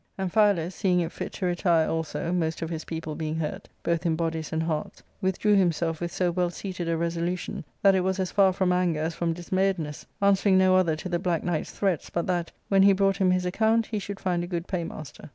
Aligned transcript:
Amphialus 0.17 0.73
seeing 0.73 0.99
it 0.99 1.11
fit 1.11 1.31
to 1.33 1.45
retire 1.45 1.87
also, 1.87 2.31
most 2.31 2.63
of 2.63 2.71
his 2.71 2.85
people 2.85 3.13
being 3.13 3.35
hurt, 3.35 3.69
both 3.83 4.03
in 4.03 4.15
bodies 4.15 4.51
and 4.51 4.63
hearts, 4.63 5.03
withdrew 5.21 5.53
himself 5.53 6.01
with 6.01 6.11
so 6.11 6.31
well 6.31 6.49
seated 6.49 6.89
a 6.89 6.97
resolution 6.97 7.63
that 7.83 7.93
it 7.93 7.99
was 7.99 8.19
as 8.19 8.31
far 8.31 8.51
from 8.51 8.71
anger 8.71 8.99
as 8.99 9.13
from 9.13 9.31
dismayedness, 9.31 10.07
answering 10.19 10.57
no 10.57 10.75
other 10.75 10.95
to 10.95 11.07
the 11.07 11.19
black 11.19 11.43
knight's 11.43 11.69
threats 11.69 12.09
but 12.09 12.25
that, 12.25 12.51
when 12.67 12.81
he 12.81 12.93
brought 12.93 13.17
him 13.17 13.29
his 13.29 13.45
account, 13.45 13.85
he 13.85 13.99
should 13.99 14.19
find 14.19 14.43
a 14.43 14.47
good 14.47 14.67
paymaster. 14.67 15.29